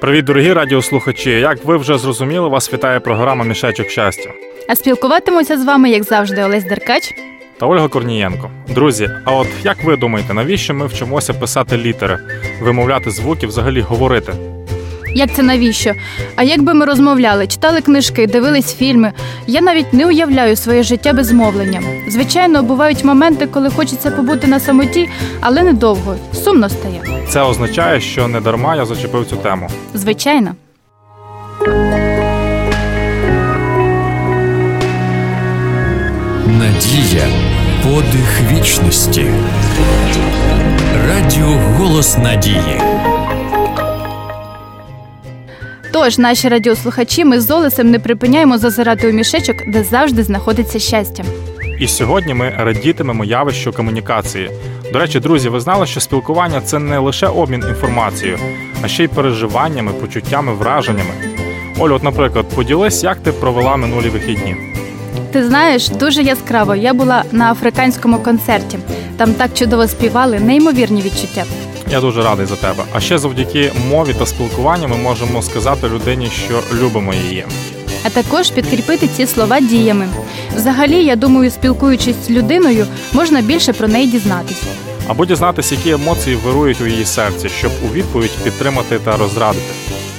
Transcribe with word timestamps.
Привіт, 0.00 0.24
дорогі 0.24 0.52
радіослухачі! 0.52 1.30
Як 1.30 1.64
ви 1.64 1.76
вже 1.76 1.98
зрозуміли, 1.98 2.48
вас 2.48 2.72
вітає 2.72 3.00
програма 3.00 3.44
Мішечок 3.44 3.90
щастя. 3.90 4.30
А 4.68 4.76
спілкуватимуся 4.76 5.58
з 5.58 5.64
вами, 5.64 5.90
як 5.90 6.02
завжди, 6.02 6.42
Олесь 6.44 6.64
Деркач 6.64 7.14
та 7.60 7.66
Ольга 7.66 7.88
Корнієнко. 7.88 8.50
Друзі, 8.68 9.10
а 9.24 9.32
от 9.36 9.46
як 9.64 9.84
ви 9.84 9.96
думаєте, 9.96 10.34
навіщо 10.34 10.74
ми 10.74 10.86
вчимося 10.86 11.34
писати 11.34 11.76
літери, 11.76 12.18
вимовляти 12.60 13.10
звуки, 13.10 13.46
взагалі 13.46 13.80
говорити? 13.80 14.32
Як 15.14 15.34
це 15.34 15.42
навіщо? 15.42 15.92
А 16.36 16.42
як 16.42 16.62
би 16.62 16.74
ми 16.74 16.84
розмовляли, 16.84 17.46
читали 17.46 17.80
книжки, 17.80 18.26
дивились 18.26 18.74
фільми? 18.74 19.12
Я 19.46 19.60
навіть 19.60 19.92
не 19.92 20.06
уявляю 20.06 20.56
своє 20.56 20.82
життя 20.82 21.12
без 21.12 21.32
мовлення. 21.32 21.82
Звичайно, 22.08 22.62
бувають 22.62 23.04
моменти, 23.04 23.46
коли 23.46 23.70
хочеться 23.70 24.10
побути 24.10 24.46
на 24.46 24.60
самоті, 24.60 25.08
але 25.40 25.62
недовго. 25.62 26.16
Сумно 26.44 26.68
стає. 26.68 27.02
Це 27.28 27.42
означає, 27.42 28.00
що 28.00 28.28
не 28.28 28.40
дарма 28.40 28.76
я 28.76 28.86
зачепив 28.86 29.26
цю 29.26 29.36
тему. 29.36 29.68
Звичайно. 29.94 30.54
Надія 36.46 37.26
подих 37.84 38.40
вічності. 38.52 39.26
Радіо 41.08 41.46
Голос 41.78 42.18
Надії. 42.18 42.80
Тож, 45.92 46.18
наші 46.18 46.48
радіослухачі, 46.48 47.24
ми 47.24 47.40
з 47.40 47.50
Олесем 47.50 47.90
не 47.90 47.98
припиняємо 47.98 48.58
зазирати 48.58 49.08
у 49.08 49.12
мішечок, 49.12 49.56
де 49.66 49.84
завжди 49.84 50.22
знаходиться 50.22 50.78
щастя. 50.78 51.24
І 51.80 51.88
сьогодні 51.88 52.34
ми 52.34 52.54
радітимемо 52.58 53.24
явищу 53.24 53.72
комунікації. 53.72 54.50
До 54.92 54.98
речі, 54.98 55.20
друзі, 55.20 55.48
ви 55.48 55.60
знали, 55.60 55.86
що 55.86 56.00
спілкування 56.00 56.60
це 56.60 56.78
не 56.78 56.98
лише 56.98 57.26
обмін 57.26 57.64
інформацією, 57.68 58.38
а 58.82 58.88
ще 58.88 59.04
й 59.04 59.08
переживаннями, 59.08 59.92
почуттями, 59.92 60.52
враженнями. 60.54 61.10
Олю, 61.78 61.94
от, 61.94 62.02
наприклад, 62.02 62.46
поділись, 62.54 63.04
як 63.04 63.18
ти 63.18 63.32
провела 63.32 63.76
минулі 63.76 64.08
вихідні. 64.08 64.56
Ти 65.32 65.44
знаєш, 65.44 65.88
дуже 65.88 66.22
яскраво. 66.22 66.74
Я 66.74 66.94
була 66.94 67.24
на 67.32 67.52
африканському 67.52 68.18
концерті. 68.18 68.78
Там 69.16 69.34
так 69.34 69.50
чудово 69.54 69.86
співали, 69.88 70.40
неймовірні 70.40 71.02
відчуття. 71.02 71.44
Я 71.90 72.00
дуже 72.00 72.22
радий 72.22 72.46
за 72.46 72.56
тебе. 72.56 72.84
А 72.92 73.00
ще 73.00 73.18
завдяки 73.18 73.72
мові 73.90 74.14
та 74.18 74.26
спілкуванню 74.26 74.88
ми 74.88 74.96
можемо 74.96 75.42
сказати 75.42 75.88
людині, 75.88 76.30
що 76.46 76.60
любимо 76.82 77.14
її. 77.14 77.44
А 78.04 78.10
також 78.10 78.50
підкріпити 78.50 79.08
ці 79.16 79.26
слова 79.26 79.60
діями. 79.60 80.08
Взагалі, 80.56 81.04
я 81.04 81.16
думаю, 81.16 81.50
спілкуючись 81.50 82.16
з 82.26 82.30
людиною, 82.30 82.86
можна 83.12 83.40
більше 83.42 83.72
про 83.72 83.88
неї 83.88 84.06
дізнатися. 84.06 84.66
Або 85.08 85.26
дізнатися, 85.26 85.74
які 85.74 85.90
емоції 85.90 86.36
вирують 86.36 86.80
у 86.80 86.86
її 86.86 87.04
серці, 87.04 87.48
щоб 87.48 87.72
у 87.90 87.94
відповідь 87.94 88.30
підтримати 88.44 88.98
та 88.98 89.16
розрадити. 89.16 89.72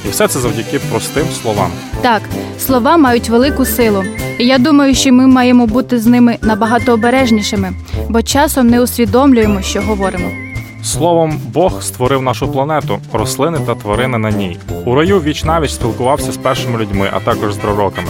І 0.05 0.09
все 0.09 0.27
це 0.27 0.39
завдяки 0.39 0.79
простим 0.79 1.25
словам. 1.41 1.71
Так, 2.01 2.21
слова 2.59 2.97
мають 2.97 3.29
велику 3.29 3.65
силу, 3.65 4.03
і 4.39 4.45
я 4.45 4.57
думаю, 4.57 4.95
що 4.95 5.13
ми 5.13 5.27
маємо 5.27 5.67
бути 5.67 5.99
з 5.99 6.05
ними 6.05 6.37
набагато 6.41 6.93
обережнішими, 6.93 7.73
бо 8.09 8.21
часом 8.21 8.67
не 8.67 8.81
усвідомлюємо, 8.81 9.61
що 9.61 9.81
говоримо. 9.81 10.42
Словом, 10.83 11.39
Бог 11.53 11.83
створив 11.83 12.21
нашу 12.21 12.47
планету, 12.47 12.99
рослини 13.13 13.59
та 13.65 13.75
тварини 13.75 14.17
на 14.17 14.31
ній. 14.31 14.59
У 14.85 14.95
раю 14.95 15.21
віч 15.21 15.43
навіч 15.43 15.71
спілкувався 15.71 16.31
з 16.31 16.37
першими 16.37 16.79
людьми, 16.79 17.09
а 17.13 17.19
також 17.19 17.53
з 17.53 17.57
пророками. 17.57 18.07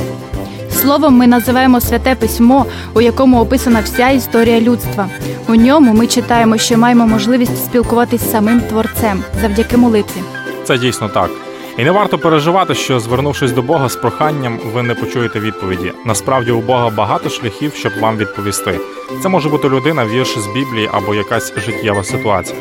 Словом, 0.71 1.17
ми 1.17 1.27
називаємо 1.27 1.81
святе 1.81 2.15
письмо, 2.15 2.65
у 2.93 3.01
якому 3.01 3.41
описана 3.41 3.79
вся 3.79 4.09
історія 4.09 4.61
людства. 4.61 5.07
У 5.47 5.55
ньому 5.55 5.93
ми 5.93 6.07
читаємо, 6.07 6.57
що 6.57 6.77
маємо 6.77 7.07
можливість 7.07 7.65
спілкуватись 7.65 8.21
з 8.21 8.31
самим 8.31 8.61
творцем 8.61 9.23
завдяки 9.41 9.77
молитві. 9.77 10.21
Це 10.63 10.77
дійсно 10.77 11.09
так. 11.09 11.42
І 11.77 11.83
не 11.83 11.91
варто 11.91 12.17
переживати, 12.17 12.75
що 12.75 12.99
звернувшись 12.99 13.51
до 13.51 13.61
Бога 13.61 13.89
з 13.89 13.95
проханням, 13.95 14.59
ви 14.73 14.83
не 14.83 14.95
почуєте 14.95 15.39
відповіді. 15.39 15.93
Насправді 16.05 16.51
у 16.51 16.61
Бога 16.61 16.89
багато 16.89 17.29
шляхів, 17.29 17.73
щоб 17.75 17.91
вам 18.01 18.17
відповісти. 18.17 18.79
Це 19.23 19.29
може 19.29 19.49
бути 19.49 19.69
людина, 19.69 20.05
вірш 20.05 20.37
з 20.37 20.47
Біблії 20.47 20.89
або 20.91 21.15
якась 21.15 21.53
життєва 21.65 22.03
ситуація. 22.03 22.59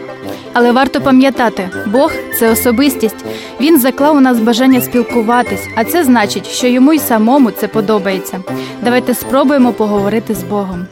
Але 0.52 0.72
варто 0.72 1.00
пам'ятати, 1.00 1.70
Бог 1.86 2.12
це 2.38 2.52
особистість. 2.52 3.24
Він 3.60 3.80
заклав 3.80 4.16
у 4.16 4.20
нас 4.20 4.38
бажання 4.40 4.80
спілкуватись, 4.80 5.68
а 5.76 5.84
це 5.84 6.04
значить, 6.04 6.46
що 6.46 6.66
йому 6.66 6.92
й 6.92 6.98
самому 6.98 7.50
це 7.50 7.68
подобається. 7.68 8.40
Давайте 8.82 9.14
спробуємо 9.14 9.72
поговорити 9.72 10.34
з 10.34 10.42
Богом. 10.42 10.86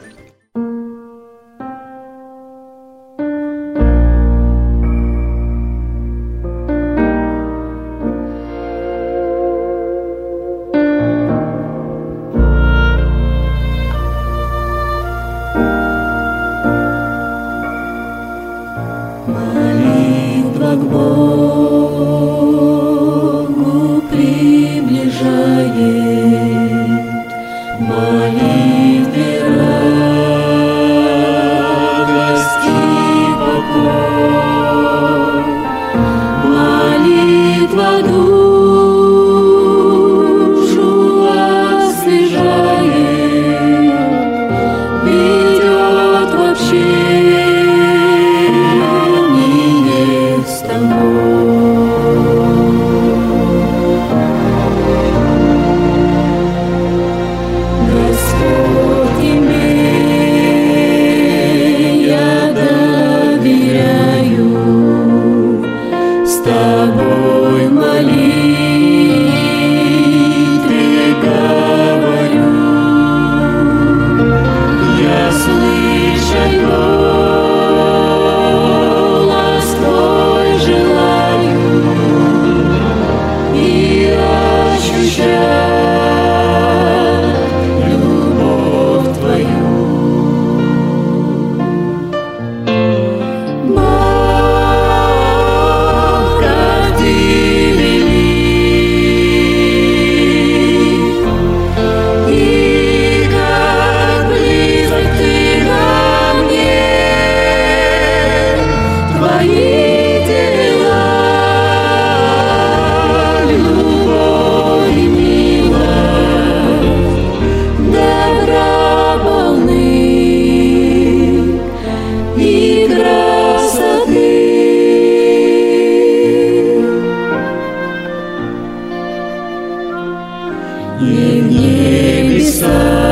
і 131.00 131.40
в 131.40 131.52
небесах. 131.52 133.09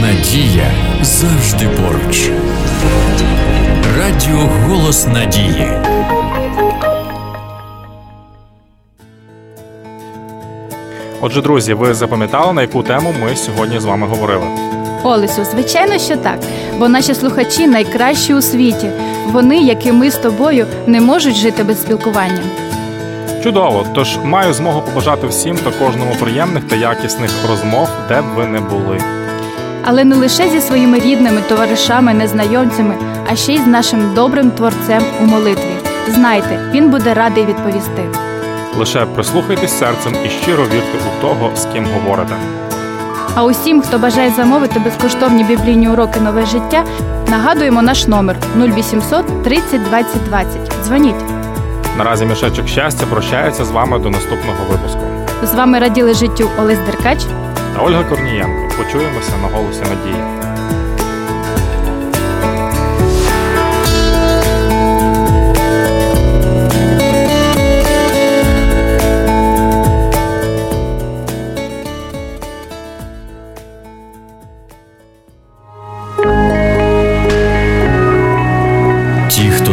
Надія 0.00 0.70
завжди 1.02 1.68
поруч. 1.68 2.30
Радіо 3.98 4.48
Голос 4.66 5.06
Надії. 5.06 5.68
Отже, 11.20 11.42
друзі, 11.42 11.74
ви 11.74 11.94
запам'ятали, 11.94 12.52
на 12.52 12.62
яку 12.62 12.82
тему 12.82 13.14
ми 13.22 13.36
сьогодні 13.36 13.80
з 13.80 13.84
вами 13.84 14.06
говорили? 14.06 14.44
Олесю, 15.02 15.44
звичайно, 15.44 15.98
що 15.98 16.16
так, 16.16 16.38
бо 16.78 16.88
наші 16.88 17.14
слухачі 17.14 17.66
найкращі 17.66 18.34
у 18.34 18.42
світі. 18.42 18.90
Вони, 19.26 19.62
як 19.62 19.86
і 19.86 19.92
ми 19.92 20.10
з 20.10 20.16
тобою, 20.16 20.66
не 20.86 21.00
можуть 21.00 21.36
жити 21.36 21.64
без 21.64 21.82
спілкування. 21.82 22.42
Чудово! 23.42 23.86
Тож 23.94 24.18
маю 24.24 24.52
змогу 24.52 24.82
побажати 24.82 25.26
всім 25.26 25.56
та 25.56 25.70
кожному 25.70 26.14
приємних 26.20 26.64
та 26.64 26.76
якісних 26.76 27.30
розмов, 27.48 27.88
де 28.08 28.22
б 28.22 28.24
ви 28.24 28.46
не 28.46 28.60
були. 28.60 29.19
Але 29.92 30.04
не 30.04 30.16
лише 30.16 30.48
зі 30.48 30.60
своїми 30.60 30.98
рідними, 30.98 31.40
товаришами, 31.48 32.14
незнайомцями, 32.14 32.94
а 33.32 33.36
ще 33.36 33.52
й 33.52 33.58
з 33.58 33.66
нашим 33.66 34.14
добрим 34.14 34.50
творцем 34.50 35.02
у 35.22 35.24
молитві. 35.24 35.72
Знайте, 36.08 36.70
він 36.72 36.90
буде 36.90 37.14
радий 37.14 37.46
відповісти. 37.46 38.04
Лише 38.78 39.06
прислухайтесь 39.06 39.78
серцем 39.78 40.12
і 40.26 40.28
щиро 40.28 40.64
вірте 40.64 40.98
у 41.18 41.22
того, 41.22 41.50
з 41.56 41.64
ким 41.64 41.86
говорите. 41.94 42.34
А 43.34 43.44
усім, 43.44 43.82
хто 43.82 43.98
бажає 43.98 44.30
замовити 44.30 44.80
безкоштовні 44.80 45.44
біблійні 45.44 45.88
уроки 45.88 46.20
нове 46.20 46.46
життя, 46.46 46.84
нагадуємо 47.28 47.82
наш 47.82 48.06
номер 48.06 48.36
0800 48.56 49.42
30 49.42 49.82
20 49.82 50.24
20. 50.28 50.72
Дзвоніть. 50.84 51.24
Наразі 51.98 52.26
мішечок 52.26 52.68
щастя 52.68 53.06
прощається 53.10 53.64
з 53.64 53.70
вами 53.70 53.98
до 53.98 54.10
наступного 54.10 54.58
випуску. 54.70 55.00
З 55.42 55.54
вами 55.54 55.78
раділи 55.78 56.14
життю 56.14 56.50
Олесь 56.58 56.78
Деркач. 56.78 57.18
Та 57.74 57.82
Ольга 57.82 58.04
Корнієнко. 58.04 58.68
Почуємося 58.76 59.36
на 59.42 59.48
голосі 59.48 59.80
надії. 59.80 60.49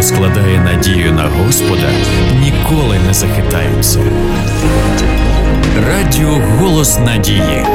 Складає 0.08 0.60
надію 0.60 1.14
на 1.14 1.24
Господа, 1.24 1.90
ніколи 2.40 3.00
не 3.08 3.14
захитаються. 3.14 4.00
Радіо 5.88 6.42
Голос 6.60 7.00
Надії. 7.00 7.66